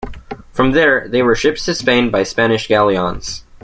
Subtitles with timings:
[0.51, 3.43] From there, they were shipped to Spain by Spanish galleons.